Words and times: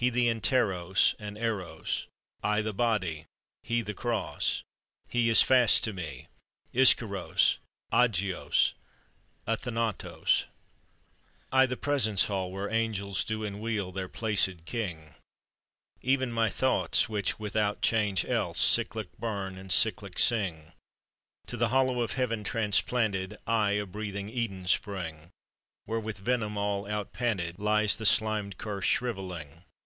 He 0.00 0.10
the 0.10 0.28
Anteros 0.30 1.16
and 1.18 1.36
Eros, 1.36 2.06
I 2.40 2.62
the 2.62 2.72
body, 2.72 3.26
He 3.64 3.82
the 3.82 3.94
Cross; 3.94 4.62
He 5.08 5.28
is 5.28 5.42
fast 5.42 5.82
to 5.82 5.92
me, 5.92 6.28
Ischyros, 6.72 7.58
Agios 7.92 8.74
Athanatos! 9.48 10.44
"I, 11.50 11.66
the 11.66 11.76
presence 11.76 12.26
hall 12.26 12.52
where 12.52 12.70
Angels 12.70 13.24
Do 13.24 13.42
enwheel 13.44 13.90
their 13.90 14.08
placèd 14.08 14.66
King 14.66 15.16
Even 16.00 16.30
my 16.30 16.48
thoughts 16.48 17.08
which, 17.08 17.40
without 17.40 17.82
change 17.82 18.24
else, 18.24 18.60
Cyclic 18.60 19.08
burn 19.18 19.58
and 19.58 19.72
cyclic 19.72 20.20
sing. 20.20 20.74
To 21.46 21.56
the 21.56 21.70
hollow 21.70 22.02
of 22.02 22.12
Heaven 22.12 22.44
transplanted, 22.44 23.36
I 23.48 23.72
a 23.72 23.84
breathing 23.84 24.28
Eden 24.28 24.68
spring, 24.68 25.30
Where 25.86 25.98
with 25.98 26.18
venom 26.20 26.56
all 26.56 26.84
outpanted 26.88 27.58
Lies 27.58 27.96
the 27.96 28.06
slimed 28.06 28.58
Curse 28.58 28.86
shrivelling. 28.86 29.64